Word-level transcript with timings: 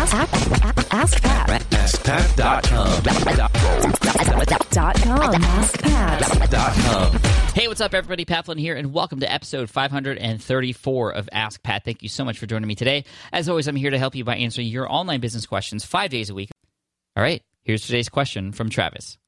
Ask, 0.00 0.14
ask, 0.14 0.94
ask 0.94 1.22
Pat. 1.22 1.60
AskPat.com. 1.60 3.02
Dot 4.72 4.96
com. 5.02 5.42
AskPat. 5.42 7.52
Hey, 7.54 7.68
what's 7.68 7.82
up, 7.82 7.92
everybody? 7.92 8.24
Pat 8.24 8.46
Flynn 8.46 8.56
here, 8.56 8.74
and 8.74 8.94
welcome 8.94 9.20
to 9.20 9.30
episode 9.30 9.68
534 9.68 11.12
of 11.12 11.28
Ask 11.32 11.62
Pat. 11.62 11.84
Thank 11.84 12.02
you 12.02 12.08
so 12.08 12.24
much 12.24 12.38
for 12.38 12.46
joining 12.46 12.66
me 12.66 12.76
today. 12.76 13.04
As 13.30 13.50
always, 13.50 13.68
I'm 13.68 13.76
here 13.76 13.90
to 13.90 13.98
help 13.98 14.14
you 14.14 14.24
by 14.24 14.36
answering 14.36 14.68
your 14.68 14.90
online 14.90 15.20
business 15.20 15.44
questions 15.44 15.84
five 15.84 16.10
days 16.10 16.30
a 16.30 16.34
week. 16.34 16.48
All 17.14 17.22
right, 17.22 17.42
here's 17.62 17.84
today's 17.84 18.08
question 18.08 18.52
from 18.52 18.70
Travis. 18.70 19.18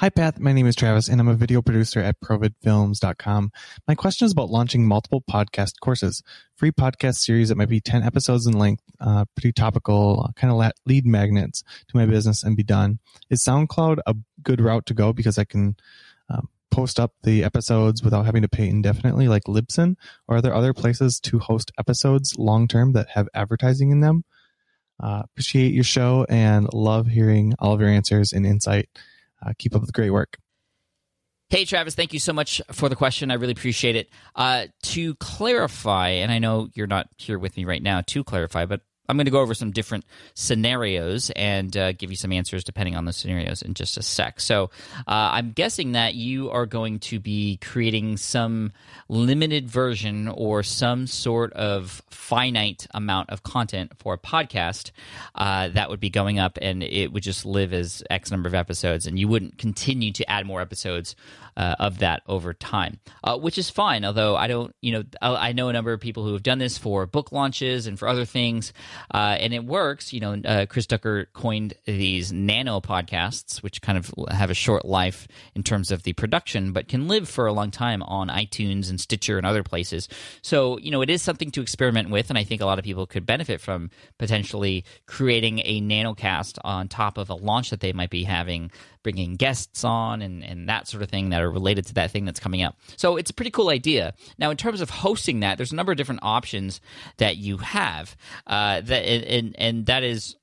Hi, 0.00 0.10
Pat. 0.10 0.38
My 0.38 0.52
name 0.52 0.66
is 0.66 0.76
Travis, 0.76 1.08
and 1.08 1.22
I'm 1.22 1.28
a 1.28 1.34
video 1.34 1.62
producer 1.62 2.00
at 2.00 2.20
providfilms.com. 2.20 3.50
My 3.88 3.94
question 3.94 4.26
is 4.26 4.32
about 4.32 4.50
launching 4.50 4.86
multiple 4.86 5.22
podcast 5.22 5.80
courses, 5.80 6.22
free 6.54 6.70
podcast 6.70 7.14
series 7.14 7.48
that 7.48 7.56
might 7.56 7.70
be 7.70 7.80
10 7.80 8.02
episodes 8.02 8.46
in 8.46 8.58
length, 8.58 8.82
uh, 9.00 9.24
pretty 9.34 9.52
topical, 9.52 10.30
kind 10.36 10.52
of 10.52 10.72
lead 10.84 11.06
magnets 11.06 11.62
to 11.88 11.96
my 11.96 12.04
business 12.04 12.42
and 12.42 12.58
be 12.58 12.62
done. 12.62 12.98
Is 13.30 13.42
SoundCloud 13.42 14.00
a 14.06 14.14
good 14.42 14.60
route 14.60 14.84
to 14.84 14.92
go 14.92 15.14
because 15.14 15.38
I 15.38 15.44
can 15.44 15.76
um, 16.28 16.50
post 16.70 17.00
up 17.00 17.14
the 17.22 17.42
episodes 17.42 18.02
without 18.02 18.26
having 18.26 18.42
to 18.42 18.48
pay 18.48 18.68
indefinitely 18.68 19.28
like 19.28 19.44
Libsyn? 19.44 19.96
Or 20.28 20.36
are 20.36 20.42
there 20.42 20.54
other 20.54 20.74
places 20.74 21.18
to 21.20 21.38
host 21.38 21.72
episodes 21.78 22.38
long 22.38 22.68
term 22.68 22.92
that 22.92 23.08
have 23.14 23.30
advertising 23.32 23.92
in 23.92 24.00
them? 24.02 24.24
Uh, 25.02 25.22
appreciate 25.24 25.72
your 25.72 25.84
show 25.84 26.26
and 26.28 26.70
love 26.74 27.06
hearing 27.06 27.54
all 27.58 27.72
of 27.72 27.80
your 27.80 27.88
answers 27.88 28.34
and 28.34 28.44
insight. 28.44 28.90
Uh, 29.44 29.52
keep 29.58 29.74
up 29.74 29.80
with 29.80 29.88
the 29.88 29.92
great 29.92 30.10
work. 30.10 30.38
Hey, 31.48 31.64
Travis, 31.64 31.94
thank 31.94 32.12
you 32.12 32.18
so 32.18 32.32
much 32.32 32.60
for 32.72 32.88
the 32.88 32.96
question. 32.96 33.30
I 33.30 33.34
really 33.34 33.52
appreciate 33.52 33.94
it. 33.94 34.10
Uh, 34.34 34.66
to 34.82 35.14
clarify, 35.16 36.08
and 36.08 36.32
I 36.32 36.40
know 36.40 36.68
you're 36.74 36.88
not 36.88 37.06
here 37.18 37.38
with 37.38 37.56
me 37.56 37.64
right 37.64 37.82
now 37.82 38.00
to 38.00 38.24
clarify, 38.24 38.66
but 38.66 38.80
I'm 39.08 39.16
going 39.16 39.26
to 39.26 39.30
go 39.30 39.40
over 39.40 39.54
some 39.54 39.70
different 39.70 40.04
scenarios 40.34 41.30
and 41.36 41.76
uh, 41.76 41.92
give 41.92 42.10
you 42.10 42.16
some 42.16 42.32
answers 42.32 42.64
depending 42.64 42.96
on 42.96 43.04
the 43.04 43.12
scenarios 43.12 43.62
in 43.62 43.74
just 43.74 43.96
a 43.96 44.02
sec. 44.02 44.40
So, 44.40 44.70
uh, 45.06 45.30
I'm 45.36 45.52
guessing 45.52 45.92
that 45.92 46.14
you 46.14 46.50
are 46.50 46.66
going 46.66 46.98
to 47.00 47.20
be 47.20 47.58
creating 47.58 48.16
some 48.16 48.72
limited 49.08 49.68
version 49.68 50.28
or 50.28 50.62
some 50.62 51.06
sort 51.06 51.52
of 51.52 52.02
finite 52.10 52.86
amount 52.92 53.30
of 53.30 53.42
content 53.42 53.92
for 53.98 54.14
a 54.14 54.18
podcast 54.18 54.90
uh, 55.34 55.68
that 55.68 55.90
would 55.90 56.00
be 56.00 56.10
going 56.10 56.38
up 56.38 56.58
and 56.60 56.82
it 56.82 57.12
would 57.12 57.22
just 57.22 57.46
live 57.46 57.72
as 57.72 58.02
X 58.10 58.30
number 58.30 58.48
of 58.48 58.54
episodes, 58.54 59.06
and 59.06 59.18
you 59.18 59.28
wouldn't 59.28 59.58
continue 59.58 60.12
to 60.12 60.28
add 60.30 60.46
more 60.46 60.60
episodes 60.60 61.14
uh, 61.56 61.74
of 61.78 61.98
that 61.98 62.22
over 62.26 62.52
time, 62.52 62.98
uh, 63.24 63.36
which 63.38 63.58
is 63.58 63.70
fine. 63.70 64.04
Although 64.04 64.36
I 64.36 64.46
don't, 64.46 64.74
you 64.82 64.92
know, 64.92 65.04
I 65.22 65.52
know 65.52 65.68
a 65.68 65.72
number 65.72 65.92
of 65.92 66.00
people 66.00 66.24
who 66.24 66.32
have 66.34 66.42
done 66.42 66.58
this 66.58 66.76
for 66.76 67.06
book 67.06 67.32
launches 67.32 67.86
and 67.86 67.98
for 67.98 68.08
other 68.08 68.24
things, 68.24 68.72
uh, 69.12 69.36
and 69.38 69.52
it 69.54 69.64
works. 69.64 70.12
You 70.12 70.20
know, 70.20 70.40
uh, 70.44 70.66
Chris 70.66 70.86
Ducker 70.86 71.26
coined 71.32 71.74
these 71.84 72.32
nano 72.32 72.80
podcasts, 72.80 73.62
which 73.62 73.82
kind 73.82 73.98
of 73.98 74.12
have 74.30 74.50
a 74.50 74.54
short 74.54 74.84
life 74.84 75.28
in 75.54 75.62
terms 75.62 75.90
of 75.90 76.02
the 76.02 76.12
production, 76.12 76.72
but 76.72 76.88
can 76.88 77.08
live 77.08 77.28
for 77.28 77.46
a 77.46 77.52
long 77.52 77.70
time 77.70 78.02
on 78.02 78.28
iTunes 78.28 78.90
and 78.90 79.00
Stitcher 79.00 79.38
and 79.38 79.46
other 79.46 79.62
places. 79.62 80.08
So, 80.42 80.78
you 80.78 80.90
know, 80.90 81.02
it 81.02 81.10
is 81.10 81.22
something 81.22 81.50
to 81.52 81.60
experiment 81.60 82.10
with, 82.10 82.30
and 82.30 82.38
I 82.38 82.44
think 82.44 82.60
a 82.60 82.66
lot 82.66 82.78
of 82.78 82.84
people 82.84 83.06
could 83.06 83.26
benefit 83.26 83.60
from 83.60 83.90
potentially 84.18 84.84
creating 85.06 85.60
a 85.64 85.80
nanocast 85.80 86.58
on 86.64 86.88
top 86.88 87.18
of 87.18 87.30
a 87.30 87.34
launch 87.34 87.70
that 87.70 87.80
they 87.80 87.92
might 87.92 88.10
be 88.10 88.24
having 88.24 88.70
bringing 89.06 89.36
guests 89.36 89.84
on 89.84 90.20
and, 90.20 90.42
and 90.42 90.68
that 90.68 90.88
sort 90.88 91.00
of 91.00 91.08
thing 91.08 91.28
that 91.28 91.40
are 91.40 91.48
related 91.48 91.86
to 91.86 91.94
that 91.94 92.10
thing 92.10 92.24
that's 92.24 92.40
coming 92.40 92.60
up. 92.60 92.76
So 92.96 93.16
it's 93.16 93.30
a 93.30 93.34
pretty 93.34 93.52
cool 93.52 93.68
idea. 93.68 94.14
Now, 94.36 94.50
in 94.50 94.56
terms 94.56 94.80
of 94.80 94.90
hosting 94.90 95.40
that, 95.40 95.58
there's 95.58 95.70
a 95.70 95.76
number 95.76 95.92
of 95.92 95.96
different 95.96 96.22
options 96.24 96.80
that 97.18 97.36
you 97.36 97.58
have. 97.58 98.16
Uh, 98.48 98.80
that 98.86 99.02
and 99.02 99.54
and 99.58 99.86
that 99.86 100.02
is 100.02 100.36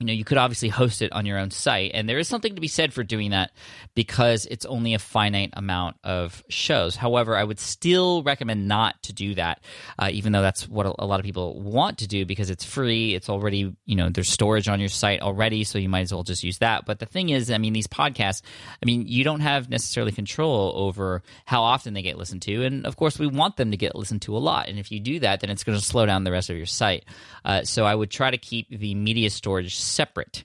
you 0.00 0.06
know 0.06 0.12
you 0.14 0.24
could 0.24 0.38
obviously 0.38 0.70
host 0.70 1.02
it 1.02 1.12
on 1.12 1.26
your 1.26 1.38
own 1.38 1.50
site. 1.50 1.92
And 1.94 2.08
there 2.08 2.18
is 2.18 2.26
something 2.26 2.54
to 2.54 2.60
be 2.60 2.68
said 2.68 2.92
for 2.92 3.04
doing 3.04 3.30
that 3.30 3.52
because 3.94 4.46
it's 4.46 4.64
only 4.64 4.94
a 4.94 4.98
finite 4.98 5.50
amount 5.52 5.96
of 6.02 6.42
shows. 6.48 6.96
However 6.96 7.36
i 7.36 7.44
would 7.44 7.60
still 7.60 8.22
recommend 8.22 8.66
not 8.66 9.00
to 9.02 9.12
do 9.12 9.34
that 9.34 9.62
uh, 9.98 10.08
even 10.10 10.32
though 10.32 10.42
that's 10.42 10.68
what 10.68 10.86
a, 10.86 11.04
lot 11.04 11.20
of 11.20 11.24
people 11.24 11.60
want 11.60 11.98
to 11.98 12.06
do 12.06 12.24
because 12.24 12.50
it's 12.50 12.64
free. 12.64 13.14
It's 13.14 13.28
already 13.28 13.76
you 13.84 13.96
know 13.96 14.08
there's 14.08 14.28
storage 14.28 14.68
on 14.68 14.80
your 14.80 14.88
site 14.88 15.20
already 15.20 15.64
so 15.64 15.78
you 15.78 15.88
might 15.88 16.00
as 16.00 16.14
well 16.14 16.22
just 16.22 16.42
use 16.42 16.58
that. 16.58 16.86
But 16.86 16.98
the 16.98 17.06
thing 17.06 17.28
is 17.28 17.50
i 17.50 17.58
mean 17.58 17.74
these 17.74 17.86
podcasts 17.86 18.40
i 18.82 18.86
mean 18.86 19.06
you 19.06 19.22
don't 19.22 19.40
have 19.40 19.68
necessarily 19.68 20.12
control 20.12 20.72
over 20.74 21.22
how 21.44 21.62
often 21.62 21.92
they 21.92 22.02
get 22.02 22.16
listened 22.16 22.42
to. 22.42 22.64
And 22.64 22.86
of 22.86 22.96
course 22.96 23.18
we 23.18 23.26
want 23.26 23.58
them 23.58 23.70
to 23.70 23.76
get 23.76 23.94
listened 23.94 24.22
to 24.22 24.36
a 24.36 24.38
lot. 24.38 24.68
And 24.68 24.78
if 24.78 24.90
you 24.90 24.98
do 24.98 25.20
that 25.20 25.40
then 25.40 25.50
it's 25.50 25.62
going 25.62 25.78
to 25.78 25.84
slow 25.84 26.06
down 26.06 26.24
the 26.24 26.32
rest 26.32 26.48
of 26.48 26.56
your 26.56 26.66
site. 26.66 27.04
Uh, 27.44 27.64
so 27.64 27.84
i 27.84 27.94
would 27.94 28.10
try 28.10 28.30
to 28.30 28.38
keep 28.38 28.70
the 28.70 28.94
media 28.94 29.28
storage 29.28 29.76
separate. 29.90 30.44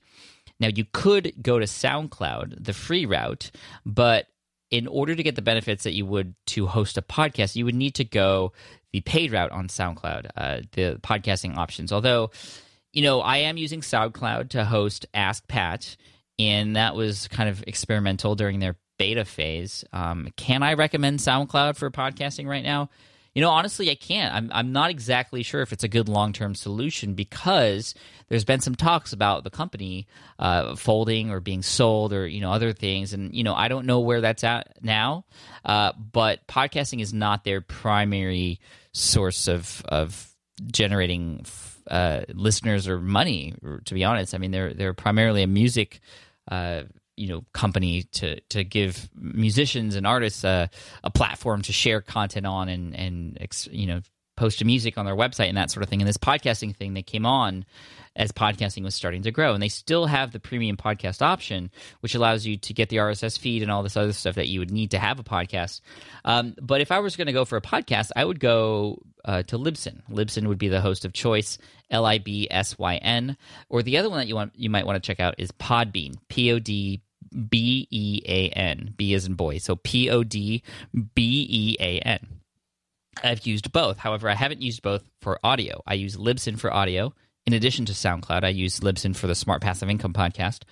Now, 0.59 0.69
you 0.73 0.85
could 0.91 1.33
go 1.41 1.59
to 1.59 1.65
SoundCloud, 1.65 2.63
the 2.63 2.73
free 2.73 3.05
route, 3.05 3.51
but 3.85 4.27
in 4.71 4.87
order 4.87 5.15
to 5.15 5.23
get 5.23 5.35
the 5.35 5.41
benefits 5.41 5.83
that 5.83 5.93
you 5.93 6.05
would 6.05 6.35
to 6.47 6.67
host 6.67 6.97
a 6.97 7.01
podcast, 7.01 7.55
you 7.55 7.65
would 7.65 7.75
need 7.75 7.95
to 7.95 8.03
go 8.03 8.53
the 8.91 9.01
paid 9.01 9.31
route 9.31 9.51
on 9.51 9.67
SoundCloud, 9.67 10.29
uh, 10.35 10.61
the 10.71 10.99
podcasting 11.03 11.57
options. 11.57 11.91
Although, 11.91 12.31
you 12.93 13.01
know, 13.01 13.21
I 13.21 13.37
am 13.37 13.57
using 13.57 13.81
SoundCloud 13.81 14.49
to 14.49 14.65
host 14.65 15.05
Ask 15.13 15.47
Pat, 15.47 15.97
and 16.39 16.75
that 16.75 16.95
was 16.95 17.27
kind 17.27 17.49
of 17.49 17.63
experimental 17.67 18.35
during 18.35 18.59
their 18.59 18.77
beta 18.97 19.25
phase. 19.25 19.83
Um, 19.91 20.29
can 20.37 20.63
I 20.63 20.73
recommend 20.73 21.19
SoundCloud 21.19 21.75
for 21.75 21.91
podcasting 21.91 22.47
right 22.47 22.63
now? 22.63 22.89
You 23.35 23.41
know, 23.41 23.49
honestly, 23.49 23.91
I 23.91 23.95
can't. 23.95 24.33
I'm 24.33 24.49
I'm 24.53 24.71
not 24.71 24.89
exactly 24.89 25.43
sure 25.43 25.61
if 25.61 25.73
it's 25.73 25.83
a 25.83 25.89
good 25.89 26.07
long 26.07 26.31
term 26.31 26.55
solution 26.55 27.15
because 27.15 27.93
there's 28.29 28.45
been 28.45 28.61
some 28.61 28.75
talks 28.75 29.11
about 29.11 29.43
the 29.43 29.49
company 29.49 30.07
uh, 30.39 30.77
folding 30.77 31.31
or 31.31 31.41
being 31.41 31.61
sold 31.61 32.13
or 32.13 32.25
you 32.25 32.39
know 32.39 32.53
other 32.53 32.71
things, 32.71 33.11
and 33.11 33.35
you 33.35 33.43
know 33.43 33.53
I 33.53 33.67
don't 33.67 33.85
know 33.85 33.99
where 33.99 34.21
that's 34.21 34.45
at 34.45 34.77
now. 34.81 35.25
Uh, 35.65 35.91
but 36.13 36.47
podcasting 36.47 37.01
is 37.01 37.13
not 37.13 37.43
their 37.43 37.59
primary 37.59 38.61
source 38.93 39.49
of 39.49 39.83
of 39.89 40.33
generating 40.67 41.45
uh, 41.91 42.21
listeners 42.33 42.87
or 42.87 43.01
money. 43.01 43.53
To 43.83 43.93
be 43.93 44.05
honest, 44.05 44.33
I 44.33 44.37
mean 44.37 44.51
they're 44.51 44.73
they're 44.73 44.93
primarily 44.93 45.43
a 45.43 45.47
music 45.47 45.99
uh, 46.49 46.83
you 47.17 47.27
know 47.27 47.43
company 47.53 48.03
to 48.03 48.39
to 48.41 48.63
give 48.63 49.09
musicians 49.15 49.95
and 49.95 50.05
artists 50.05 50.43
a, 50.43 50.69
a 51.03 51.09
platform 51.09 51.61
to 51.63 51.73
share 51.73 52.01
content 52.01 52.45
on 52.45 52.69
and 52.69 52.95
and 52.95 53.37
you 53.71 53.87
know 53.87 54.01
post 54.35 54.63
music 54.63 54.97
on 54.97 55.05
their 55.05 55.15
website 55.15 55.47
and 55.47 55.57
that 55.57 55.71
sort 55.71 55.83
of 55.83 55.89
thing. 55.89 56.01
And 56.01 56.07
this 56.07 56.17
podcasting 56.17 56.75
thing 56.75 56.93
they 56.93 57.03
came 57.03 57.25
on 57.25 57.65
as 58.15 58.31
podcasting 58.31 58.83
was 58.83 58.95
starting 58.95 59.23
to 59.23 59.31
grow. 59.31 59.53
And 59.53 59.61
they 59.61 59.69
still 59.69 60.05
have 60.05 60.31
the 60.31 60.39
premium 60.39 60.77
podcast 60.77 61.21
option 61.21 61.71
which 62.01 62.15
allows 62.15 62.45
you 62.45 62.57
to 62.57 62.73
get 62.73 62.89
the 62.89 62.97
rss 62.97 63.37
feed 63.37 63.61
and 63.61 63.71
all 63.71 63.83
this 63.83 63.97
other 63.97 64.13
stuff 64.13 64.35
that 64.35 64.47
you 64.47 64.59
would 64.59 64.71
need 64.71 64.91
to 64.91 64.99
have 64.99 65.19
a 65.19 65.23
podcast. 65.23 65.81
Um, 66.23 66.55
but 66.61 66.81
if 66.81 66.91
i 66.91 66.99
was 66.99 67.15
going 67.15 67.27
to 67.27 67.33
go 67.33 67.45
for 67.45 67.57
a 67.57 67.61
podcast 67.61 68.11
i 68.15 68.23
would 68.23 68.39
go 68.39 69.01
uh, 69.25 69.41
to 69.43 69.57
libsyn. 69.57 70.01
Libsyn 70.09 70.47
would 70.47 70.59
be 70.59 70.67
the 70.67 70.81
host 70.81 71.03
of 71.03 71.13
choice 71.13 71.57
l-i-b-s-y-n 71.89 73.37
or 73.69 73.83
the 73.83 73.97
other 73.97 74.09
one 74.09 74.19
that 74.19 74.27
you 74.27 74.35
want 74.35 74.53
you 74.55 74.69
might 74.69 74.85
want 74.85 75.01
to 75.01 75.05
check 75.05 75.19
out 75.19 75.35
is 75.37 75.51
podbean 75.53 76.15
p-o-d 76.29 77.01
B 77.49 77.87
E 77.91 78.21
A 78.27 78.49
N. 78.49 78.93
B 78.97 79.13
is 79.13 79.25
in 79.25 79.35
boy. 79.35 79.57
So 79.57 79.75
P 79.75 80.09
O 80.09 80.23
D 80.23 80.63
B 81.13 81.47
E 81.49 81.77
A 81.79 81.99
N. 81.99 82.41
I've 83.23 83.45
used 83.45 83.71
both. 83.71 83.97
However, 83.97 84.29
I 84.29 84.35
haven't 84.35 84.61
used 84.61 84.81
both 84.81 85.03
for 85.21 85.39
audio. 85.43 85.81
I 85.87 85.93
use 85.93 86.17
Libsyn 86.17 86.59
for 86.59 86.73
audio. 86.73 87.13
In 87.45 87.53
addition 87.53 87.85
to 87.85 87.93
SoundCloud, 87.93 88.43
I 88.43 88.49
use 88.49 88.79
Libsyn 88.79 89.15
for 89.15 89.27
the 89.27 89.35
Smart 89.35 89.61
Passive 89.61 89.89
Income 89.89 90.13
podcast. 90.13 90.63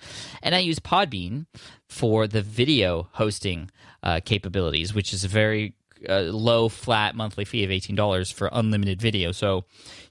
And 0.42 0.54
I 0.54 0.58
use 0.58 0.80
Podbean 0.80 1.46
for 1.88 2.26
the 2.26 2.42
video 2.42 3.08
hosting 3.12 3.70
uh, 4.02 4.20
capabilities, 4.24 4.92
which 4.92 5.12
is 5.12 5.24
very 5.24 5.74
uh, 6.08 6.20
low 6.20 6.68
flat 6.68 7.14
monthly 7.14 7.44
fee 7.44 7.64
of 7.64 7.70
$18 7.70 8.32
for 8.32 8.48
unlimited 8.52 9.00
video. 9.00 9.32
So 9.32 9.64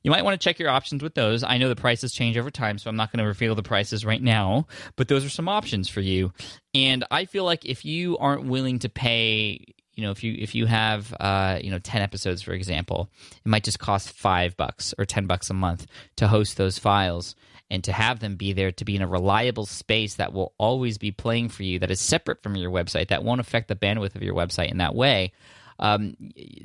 you 0.04 0.12
might 0.12 0.24
want 0.24 0.40
to 0.40 0.44
check 0.44 0.60
your 0.60 0.70
options 0.70 1.04
with 1.04 1.16
those. 1.16 1.44
I 1.44 1.58
know 1.58 1.70
the 1.70 1.76
prices 1.76 2.12
change 2.12 2.38
over 2.38 2.52
time, 2.52 2.78
so 2.78 2.90
I'm 2.90 2.96
not 2.96 3.12
going 3.12 3.24
to 3.24 3.28
reveal 3.28 3.56
the 3.56 3.64
prices 3.64 4.06
right 4.06 4.22
now, 4.22 4.68
but 4.96 5.08
those 5.08 5.26
are 5.26 5.30
some 5.30 5.48
options 5.48 5.90
for 5.90 6.02
you. 6.02 6.34
And 6.74 7.04
I 7.12 7.26
feel 7.26 7.44
like 7.46 7.66
if 7.66 7.86
you 7.86 8.18
aren't 8.18 8.46
willing 8.46 8.80
to 8.80 8.90
pay 8.90 9.74
you 9.96 10.04
know 10.04 10.12
if 10.12 10.24
you 10.24 10.36
if 10.38 10.56
you 10.56 10.66
have 10.66 11.14
uh, 11.20 11.60
you 11.62 11.72
know 11.72 11.80
10 11.80 12.02
episodes 12.02 12.42
for 12.42 12.54
example 12.54 13.10
it 13.46 13.48
might 13.48 13.64
just 13.64 13.80
cost 13.80 14.10
5 14.10 14.58
bucks 14.58 14.94
or 14.98 15.06
10 15.06 15.28
bucks 15.28 15.50
a 15.50 15.54
month 15.54 15.86
to 16.18 16.28
host 16.28 16.58
those 16.58 16.80
files 16.80 17.36
and 17.70 17.84
to 17.84 17.94
have 17.94 18.20
them 18.20 18.36
be 18.36 18.54
there 18.54 18.72
to 18.72 18.86
be 18.86 18.96
in 18.96 19.02
a 19.02 19.08
reliable 19.08 19.66
space 19.66 20.16
that 20.16 20.34
will 20.34 20.54
always 20.58 20.98
be 20.98 21.12
playing 21.12 21.50
for 21.50 21.64
you 21.64 21.80
that 21.80 21.92
is 21.92 22.02
separate 22.02 22.42
from 22.42 22.56
your 22.56 22.72
website 22.72 23.10
that 23.10 23.24
won't 23.24 23.42
affect 23.42 23.68
the 23.68 23.76
bandwidth 23.76 24.16
of 24.16 24.24
your 24.24 24.36
website 24.36 24.72
in 24.72 24.78
that 24.78 24.96
way 24.96 25.32
um, 25.80 26.16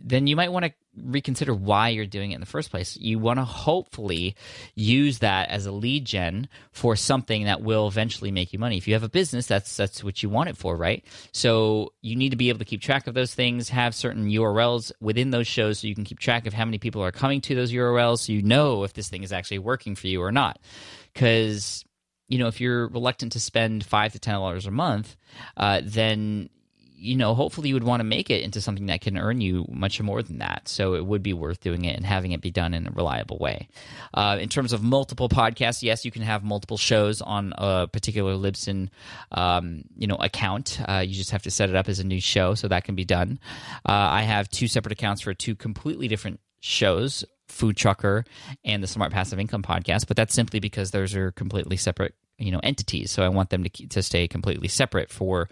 then 0.03 0.27
you 0.27 0.37
might 0.37 0.53
want 0.53 0.67
to 0.67 0.73
reconsider 1.05 1.55
why 1.55 1.89
you're 1.91 2.07
doing 2.07 2.33
it 2.33 2.37
in 2.37 2.41
the 2.41 2.47
first 2.47 2.71
place. 2.71 2.97
You 2.97 3.19
want 3.19 3.39
to 3.39 3.45
hopefully 3.45 4.35
use 4.75 5.21
that 5.21 5.49
as 5.51 5.67
a 5.67 5.73
lead 5.73 6.05
gen 6.05 6.49
for 6.73 6.97
something 6.97 7.45
that 7.45 7.63
will 7.63 7.89
eventually 7.89 8.31
make 8.31 8.53
you 8.53 8.59
money. 8.59 8.77
If 8.77 8.89
you 8.89 8.95
have 8.95 9.03
a 9.03 9.09
business, 9.09 9.47
that's 9.47 9.77
that's 9.77 10.03
what 10.03 10.23
you 10.23 10.29
want 10.29 10.49
it 10.49 10.57
for, 10.57 10.77
right? 10.77 11.05
So 11.33 11.93
you 12.03 12.17
need 12.17 12.31
to 12.31 12.37
be 12.37 12.49
able 12.49 12.59
to 12.61 12.65
keep 12.65 12.81
track 12.81 13.07
of 13.07 13.15
those 13.15 13.35
things, 13.35 13.69
have 13.69 13.95
certain 13.95 14.29
URLs 14.29 14.93
within 15.01 15.31
those 15.31 15.47
shows 15.47 15.81
so 15.81 15.87
you 15.87 15.95
can 15.95 16.05
keep 16.05 16.19
track 16.19 16.47
of 16.47 16.53
how 16.53 16.65
many 16.65 16.79
people 16.79 17.03
are 17.03 17.13
coming 17.13 17.41
to 17.43 17.55
those 17.55 17.73
URLs 17.73 18.21
so 18.21 18.33
you 18.33 18.43
know 18.43 18.85
if 18.85 18.93
this 18.93 19.09
thing 19.09 19.23
is 19.23 19.33
actually 19.33 19.59
working 19.59 19.95
for 19.95 20.09
you 20.09 20.23
or 20.23 20.33
not. 20.33 20.59
Cuz 21.15 21.85
you 22.29 22.39
know, 22.39 22.47
if 22.47 22.61
you're 22.61 22.89
reluctant 22.89 23.33
to 23.33 23.41
spend 23.41 23.85
five 23.85 24.13
to 24.13 24.19
ten 24.19 24.35
dollars 24.35 24.67
a 24.67 24.71
month, 24.71 25.17
uh, 25.57 25.81
then 25.83 26.51
you 27.01 27.17
know, 27.17 27.35
hopefully 27.35 27.69
you 27.69 27.75
would 27.75 27.85
want 27.85 28.01
to 28.01 28.05
make 28.05 28.29
it 28.29 28.43
into 28.43 28.61
something 28.61 28.87
that 28.87 29.01
can 29.01 29.17
earn 29.17 29.41
you 29.41 29.65
much 29.71 30.01
more 30.01 30.23
than 30.23 30.39
that. 30.39 30.69
So 30.69 30.95
it 30.95 31.07
would 31.07 31.23
be 31.23 31.33
worth 31.33 31.61
doing 31.61 31.85
it 31.85 31.97
and 31.97 32.05
having 32.05 32.33
it 32.33 32.41
be 32.41 32.51
done 32.51 32.75
in 32.75 32.89
a 32.89 32.91
reliable 32.91 33.39
way. 33.39 33.69
Uh, 34.13 34.39
in 34.41 34.49
terms 34.49 34.73
of 34.73 34.83
multiple 34.83 35.29
podcasts, 35.29 35.83
yes, 35.83 36.05
you 36.05 36.11
can 36.11 36.23
have 36.23 36.43
multiple 36.43 36.77
shows 36.77 37.23
on 37.23 37.55
a 37.57 37.87
particular 37.87 38.35
Libsyn, 38.35 38.89
um, 39.31 39.85
you 39.97 40.09
know, 40.09 40.17
account. 40.17 40.81
Uh, 40.89 41.05
you 41.07 41.15
just 41.15 41.31
have 41.31 41.43
to 41.43 41.51
set 41.51 41.71
it 41.71 41.77
up 41.77 41.89
as 41.89 42.01
a 42.01 42.05
new 42.05 42.21
show, 42.21 42.55
so 42.55 42.67
that 42.67 42.85
can 42.85 42.97
be 42.97 43.05
done. 43.05 43.39
Uh, 43.89 43.93
I 43.93 44.23
have 44.23 44.49
two 44.49 44.67
separate 44.67 44.93
accounts 44.93 45.23
for 45.23 45.33
two 45.35 45.55
completely 45.55 46.09
different 46.09 46.41
shows 46.61 47.25
food 47.47 47.77
trucker 47.77 48.25
and 48.65 48.83
the 48.83 48.87
smart 48.87 49.11
passive 49.11 49.39
income 49.39 49.63
podcast 49.63 50.07
but 50.07 50.17
that's 50.17 50.35
simply 50.35 50.61
because 50.61 50.91
those 50.91 51.15
are 51.15 51.31
completely 51.33 51.77
separate 51.77 52.15
you 52.37 52.51
know 52.51 52.61
entities 52.63 53.11
so 53.11 53.23
i 53.23 53.29
want 53.29 53.49
them 53.49 53.65
to 53.65 53.71
to 53.89 54.03
stay 54.03 54.29
completely 54.29 54.69
separate 54.69 55.11
for 55.11 55.49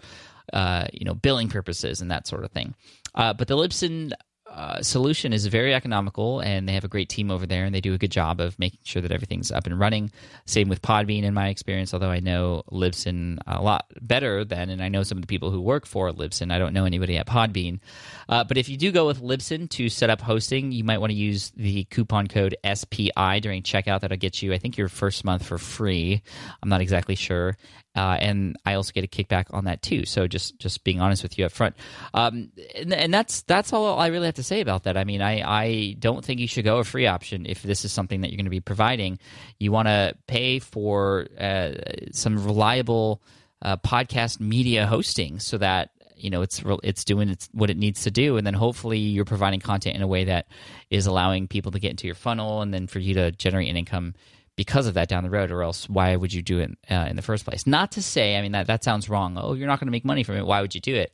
uh, 0.53 0.85
you 0.93 1.05
know 1.05 1.13
billing 1.13 1.49
purposes 1.49 2.01
and 2.01 2.11
that 2.11 2.27
sort 2.27 2.43
of 2.43 2.51
thing. 2.51 2.73
Uh, 3.15 3.33
but 3.33 3.47
the 3.47 3.55
libsyn 3.55 4.11
uh, 4.57 4.81
solution 4.81 5.33
is 5.33 5.45
very 5.45 5.71
economical 5.75 6.39
and 6.39 6.67
they 6.67 6.73
have 6.73 6.83
a 6.83 6.87
great 6.87 7.09
team 7.09 7.29
over 7.29 7.45
there 7.45 7.63
and 7.63 7.75
they 7.75 7.79
do 7.79 7.93
a 7.93 7.97
good 7.97 8.11
job 8.11 8.41
of 8.41 8.57
making 8.57 8.79
sure 8.83 9.03
that 9.03 9.11
everything's 9.11 9.51
up 9.51 9.67
and 9.67 9.79
running. 9.79 10.11
Same 10.45 10.67
with 10.67 10.81
podbean 10.81 11.21
in 11.21 11.33
my 11.35 11.49
experience 11.49 11.93
although 11.93 12.09
i 12.09 12.19
know 12.19 12.63
libsyn 12.71 13.37
a 13.45 13.61
lot 13.61 13.85
better 14.01 14.43
than 14.43 14.71
and 14.71 14.81
i 14.81 14.89
know 14.89 15.03
some 15.03 15.19
of 15.19 15.21
the 15.21 15.27
people 15.27 15.51
who 15.51 15.61
work 15.61 15.85
for 15.85 16.11
libsyn. 16.11 16.51
I 16.51 16.57
don't 16.57 16.73
know 16.73 16.85
anybody 16.85 17.17
at 17.17 17.27
podbean. 17.27 17.79
Uh, 18.27 18.43
but 18.43 18.57
if 18.57 18.67
you 18.67 18.77
do 18.77 18.91
go 18.91 19.05
with 19.05 19.21
libsyn 19.21 19.69
to 19.69 19.89
set 19.89 20.09
up 20.09 20.21
hosting 20.21 20.71
you 20.71 20.83
might 20.83 20.97
want 20.97 21.11
to 21.11 21.17
use 21.17 21.51
the 21.55 21.83
coupon 21.85 22.25
code 22.25 22.57
spi 22.73 23.39
during 23.39 23.61
checkout. 23.61 24.01
That'll 24.01 24.17
get 24.17 24.41
you 24.41 24.53
i 24.53 24.57
think 24.57 24.75
your 24.75 24.89
first 24.89 25.23
month 25.23 25.45
for 25.45 25.59
free. 25.59 26.23
I'm 26.63 26.69
not 26.69 26.81
exactly 26.81 27.15
sure. 27.15 27.57
Uh, 27.97 28.15
and 28.19 28.55
I 28.63 28.75
also 28.75 28.91
get 28.91 29.03
a 29.03 29.07
kickback 29.07 29.45
on 29.49 29.65
that 29.65 29.81
too. 29.81 30.05
So 30.05 30.27
just 30.27 30.59
just 30.59 30.83
being 30.83 31.01
honest 31.01 31.23
with 31.23 31.39
you 31.39 31.45
up 31.45 31.51
front, 31.51 31.75
um, 32.13 32.51
and, 32.75 32.93
and, 32.93 33.11
that's 33.11 33.41
that's 33.41 33.73
all 33.73 33.97
I 33.97 34.07
really 34.07 34.27
have 34.27 34.35
to 34.35 34.43
say 34.47 34.61
about 34.61 34.83
that. 34.83 34.97
I 34.97 35.03
mean, 35.03 35.21
I 35.21 35.41
I 35.41 35.95
don't 35.99 36.23
think 36.23 36.39
you 36.39 36.47
should 36.47 36.65
go 36.65 36.77
a 36.77 36.83
free 36.83 37.07
option 37.07 37.45
if 37.45 37.61
this 37.63 37.85
is 37.85 37.91
something 37.91 38.21
that 38.21 38.29
you're 38.29 38.37
going 38.37 38.45
to 38.45 38.51
be 38.51 38.61
providing. 38.61 39.19
You 39.59 39.71
want 39.71 39.87
to 39.87 40.15
pay 40.27 40.59
for 40.59 41.27
uh, 41.39 41.73
some 42.11 42.43
reliable 42.43 43.21
uh, 43.61 43.77
podcast 43.77 44.39
media 44.39 44.85
hosting 44.87 45.39
so 45.39 45.57
that 45.57 45.89
you 46.15 46.29
know 46.29 46.41
it's 46.41 46.61
it's 46.83 47.03
doing 47.03 47.29
its, 47.29 47.49
what 47.51 47.69
it 47.69 47.77
needs 47.77 48.03
to 48.03 48.11
do 48.11 48.37
and 48.37 48.45
then 48.45 48.53
hopefully 48.53 48.97
you're 48.97 49.25
providing 49.25 49.59
content 49.59 49.95
in 49.95 50.01
a 50.01 50.07
way 50.07 50.25
that 50.25 50.47
is 50.89 51.05
allowing 51.05 51.47
people 51.47 51.71
to 51.71 51.79
get 51.79 51.91
into 51.91 52.07
your 52.07 52.15
funnel 52.15 52.61
and 52.61 52.73
then 52.73 52.87
for 52.87 52.99
you 52.99 53.13
to 53.13 53.31
generate 53.31 53.69
an 53.69 53.77
income 53.77 54.13
because 54.57 54.87
of 54.87 54.95
that 54.95 55.07
down 55.07 55.23
the 55.23 55.29
road, 55.29 55.51
or 55.51 55.63
else 55.63 55.87
why 55.87 56.13
would 56.15 56.33
you 56.33 56.41
do 56.41 56.59
it 56.59 56.77
uh, 56.91 57.07
in 57.09 57.15
the 57.15 57.21
first 57.21 57.45
place? 57.45 57.65
Not 57.65 57.91
to 57.93 58.01
say, 58.01 58.37
I 58.37 58.41
mean, 58.41 58.51
that, 58.51 58.67
that 58.67 58.83
sounds 58.83 59.07
wrong. 59.07 59.37
Oh, 59.39 59.53
you're 59.53 59.67
not 59.67 59.79
going 59.79 59.87
to 59.87 59.91
make 59.91 60.03
money 60.03 60.23
from 60.23 60.35
it. 60.35 60.45
Why 60.45 60.59
would 60.59 60.75
you 60.75 60.81
do 60.81 60.95
it? 60.95 61.13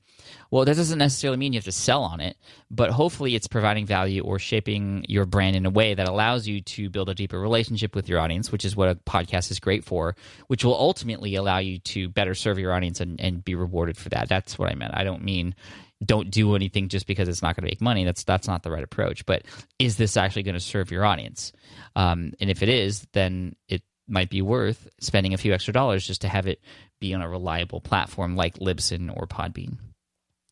Well, 0.50 0.64
that 0.64 0.78
doesn't 0.78 0.98
necessarily 0.98 1.38
mean 1.38 1.52
you 1.52 1.58
have 1.58 1.66
to 1.66 1.72
sell 1.72 2.04
on 2.04 2.22
it, 2.22 2.38
but 2.72 2.92
hopefully 2.92 3.36
it's 3.36 3.48
providing 3.48 3.86
value 3.86 4.24
or 4.24 4.40
shaping 4.40 5.06
your 5.10 5.26
brand 5.26 5.58
in 5.58 5.66
a 5.66 5.70
way 5.70 5.94
that 5.94 6.08
allows 6.08 6.48
you 6.48 6.62
to 6.62 6.90
build 6.90 7.10
a 7.10 7.14
deeper 7.14 7.40
relationship 7.40 7.94
with 7.94 8.08
your 8.08 8.20
audience, 8.20 8.50
which 8.52 8.64
is 8.64 8.76
what 8.76 8.88
a 8.88 8.96
podcast 8.96 9.52
is 9.52 9.60
great 9.60 9.84
for, 9.84 10.16
which 10.48 10.64
will 10.64 10.76
ultimately 10.76 11.36
allow 11.36 11.58
you 11.58 11.80
to 11.80 12.08
better 12.08 12.34
serve 12.34 12.58
your 12.58 12.72
audience 12.72 13.02
and, 13.02 13.20
and 13.20 13.44
be 13.44 13.56
rewarded 13.56 13.98
for 13.98 14.08
that. 14.10 14.30
That's 14.30 14.58
what 14.58 14.72
I 14.72 14.76
meant. 14.76 14.96
I 14.96 15.04
don't 15.04 15.24
mean 15.24 15.54
don't 16.06 16.30
do 16.30 16.56
anything 16.56 16.90
just 16.90 17.08
because 17.08 17.28
it's 17.28 17.42
not 17.42 17.56
going 17.56 17.64
to 17.64 17.72
make 17.72 17.82
money. 17.82 18.04
That's 18.04 18.24
that's 18.24 18.48
not 18.48 18.64
the 18.64 18.72
right 18.72 18.84
approach. 18.84 19.26
But 19.26 19.44
is 19.80 19.98
this 19.98 20.18
actually 20.18 20.44
going 20.44 20.56
to 20.56 20.60
serve 20.60 20.92
your 20.92 21.06
audience? 21.06 21.54
Um, 21.96 22.34
and 22.40 22.50
if 22.50 22.64
it 22.64 22.70
is, 22.70 23.08
then 23.14 23.56
it 23.68 23.82
might 24.08 24.30
be 24.30 24.42
worth 24.42 24.88
spending 25.00 25.34
a 25.34 25.38
few 25.38 25.54
extra 25.54 25.74
dollars 25.74 26.06
just 26.06 26.22
to 26.22 26.30
have 26.30 26.48
it 26.48 26.62
be 27.00 27.14
on 27.14 27.22
a 27.22 27.30
reliable 27.30 27.82
platform 27.82 28.36
like 28.36 28.56
Libsyn 28.60 29.16
or 29.16 29.28
Podbean. 29.28 29.78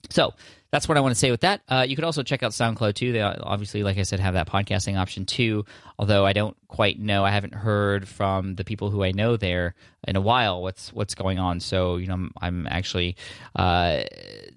So 0.10 0.34
that's 0.72 0.88
what 0.88 0.98
I 0.98 1.02
want 1.02 1.14
to 1.14 1.20
say 1.20 1.32
with 1.32 1.42
that. 1.42 1.62
Uh, 1.68 1.86
you 1.88 1.96
could 1.96 2.06
also 2.06 2.24
check 2.24 2.44
out 2.44 2.52
SoundCloud 2.52 2.96
too. 2.96 3.12
They 3.12 3.22
obviously, 3.22 3.84
like 3.84 3.98
I 3.98 4.04
said, 4.04 4.20
have 4.20 4.34
that 4.36 4.48
podcasting 4.48 4.98
option 4.98 5.26
too. 5.26 5.66
Although 6.00 6.26
I 6.26 6.34
don't 6.34 6.56
quite 6.68 6.98
know, 6.98 7.26
I 7.26 7.32
haven't 7.32 7.54
heard 7.54 8.08
from 8.08 8.56
the 8.56 8.64
people 8.64 8.90
who 8.90 9.04
I 9.04 9.12
know 9.12 9.38
there 9.38 9.76
in 10.08 10.16
a 10.16 10.22
while 10.22 10.62
what's 10.62 10.92
what's 10.94 11.14
going 11.14 11.40
on. 11.40 11.60
So 11.60 11.98
you 11.98 12.08
know, 12.08 12.14
I'm, 12.14 12.32
I'm 12.42 12.68
actually 12.68 13.18
uh, 13.56 14.04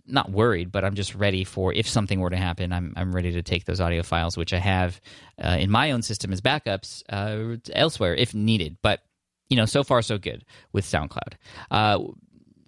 not 0.07 0.31
worried, 0.31 0.71
but 0.71 0.85
I'm 0.85 0.95
just 0.95 1.15
ready 1.15 1.45
for 1.45 1.73
if 1.73 1.89
something 1.89 2.21
were 2.21 2.31
to 2.31 2.37
happen. 2.37 2.73
I'm 2.73 2.93
I'm 2.97 3.15
ready 3.15 3.33
to 3.33 3.43
take 3.43 3.65
those 3.65 3.81
audio 3.81 4.03
files, 4.03 4.37
which 4.37 4.53
I 4.53 4.59
have 4.59 5.01
uh, 5.43 5.57
in 5.59 5.71
my 5.71 5.93
own 5.93 6.03
system 6.03 6.33
as 6.33 6.41
backups 6.41 7.03
uh, 7.09 7.57
elsewhere 7.73 8.15
if 8.15 8.35
needed. 8.35 8.77
But 8.83 9.01
you 9.49 9.57
know, 9.57 9.67
so 9.67 9.85
far 9.85 10.03
so 10.03 10.19
good 10.19 10.45
with 10.73 10.85
SoundCloud. 10.85 11.35
Uh, 11.71 11.99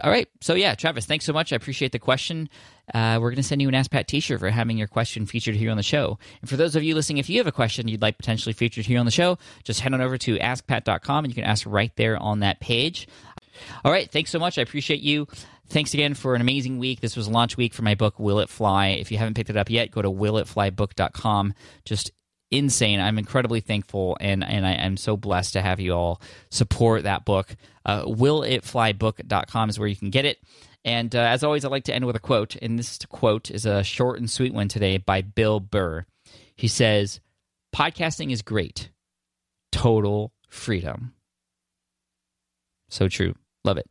all 0.02 0.10
right. 0.10 0.28
So 0.40 0.54
yeah, 0.54 0.74
Travis, 0.74 1.06
thanks 1.06 1.24
so 1.24 1.32
much. 1.32 1.52
I 1.52 1.56
appreciate 1.56 1.92
the 1.92 1.98
question. 1.98 2.48
Uh, 2.92 3.18
we're 3.20 3.30
going 3.30 3.36
to 3.36 3.42
send 3.42 3.62
you 3.62 3.68
an 3.68 3.74
Ask 3.74 3.90
Pat 3.90 4.06
T-shirt 4.06 4.38
for 4.38 4.50
having 4.50 4.76
your 4.76 4.86
question 4.86 5.26
featured 5.26 5.56
here 5.56 5.70
on 5.70 5.76
the 5.76 5.82
show. 5.82 6.18
And 6.40 6.50
for 6.50 6.56
those 6.56 6.76
of 6.76 6.82
you 6.82 6.94
listening, 6.94 7.18
if 7.18 7.30
you 7.30 7.38
have 7.38 7.46
a 7.46 7.52
question 7.52 7.88
you'd 7.88 8.02
like 8.02 8.18
potentially 8.18 8.52
featured 8.52 8.84
here 8.84 9.00
on 9.00 9.06
the 9.06 9.12
show, 9.12 9.38
just 9.64 9.80
head 9.80 9.94
on 9.94 10.00
over 10.00 10.18
to 10.18 10.38
AskPat.com 10.38 11.24
and 11.24 11.32
you 11.32 11.34
can 11.34 11.50
ask 11.50 11.66
right 11.66 11.92
there 11.96 12.16
on 12.18 12.40
that 12.40 12.60
page. 12.60 13.08
All 13.84 13.90
right. 13.90 14.10
Thanks 14.10 14.30
so 14.30 14.38
much. 14.38 14.58
I 14.58 14.62
appreciate 14.62 15.00
you. 15.00 15.26
Thanks 15.68 15.94
again 15.94 16.14
for 16.14 16.34
an 16.34 16.40
amazing 16.40 16.78
week. 16.78 17.00
This 17.00 17.16
was 17.16 17.28
launch 17.28 17.56
week 17.56 17.74
for 17.74 17.82
my 17.82 17.94
book, 17.94 18.18
Will 18.18 18.38
It 18.38 18.48
Fly. 18.48 18.88
If 18.88 19.10
you 19.10 19.18
haven't 19.18 19.34
picked 19.34 19.50
it 19.50 19.56
up 19.56 19.68
yet, 19.68 19.90
go 19.90 20.00
to 20.00 20.10
willitflybook.com. 20.10 21.54
Just 21.84 22.12
insane. 22.50 23.00
I'm 23.00 23.18
incredibly 23.18 23.60
thankful 23.60 24.16
and, 24.20 24.44
and 24.44 24.64
I 24.64 24.72
am 24.72 24.96
so 24.96 25.16
blessed 25.16 25.54
to 25.54 25.62
have 25.62 25.80
you 25.80 25.92
all 25.92 26.20
support 26.50 27.02
that 27.02 27.24
book. 27.24 27.56
Uh, 27.84 28.04
willitflybook.com 28.04 29.68
is 29.68 29.78
where 29.78 29.88
you 29.88 29.96
can 29.96 30.10
get 30.10 30.24
it. 30.24 30.38
And 30.84 31.14
uh, 31.16 31.20
as 31.20 31.42
always, 31.42 31.64
I 31.64 31.68
like 31.68 31.84
to 31.84 31.94
end 31.94 32.04
with 32.04 32.14
a 32.14 32.20
quote. 32.20 32.54
And 32.56 32.78
this 32.78 32.98
quote 33.08 33.50
is 33.50 33.66
a 33.66 33.82
short 33.82 34.20
and 34.20 34.30
sweet 34.30 34.54
one 34.54 34.68
today 34.68 34.98
by 34.98 35.20
Bill 35.20 35.58
Burr. 35.58 36.06
He 36.54 36.68
says, 36.68 37.20
Podcasting 37.74 38.30
is 38.30 38.40
great, 38.42 38.90
total 39.72 40.32
freedom. 40.48 41.12
So 42.88 43.08
true. 43.08 43.34
Love 43.64 43.78
it. 43.78 43.90